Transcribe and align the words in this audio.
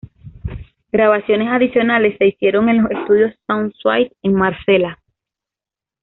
Grabaciones 0.91 1.49
adicionales 1.49 2.15
se 2.17 2.25
hicieron 2.25 2.69
en 2.69 2.81
los 2.81 2.89
estudios 2.89 3.35
Sound 3.45 3.71
Suite 3.83 4.15
en 4.23 4.33
Marsella. 4.33 4.97